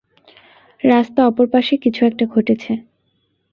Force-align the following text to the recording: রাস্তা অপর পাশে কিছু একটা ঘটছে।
রাস্তা 0.83 1.21
অপর 1.27 1.45
পাশে 1.53 1.73
কিছু 1.77 2.01
একটা 2.05 2.25
ঘটছে। 2.25 2.71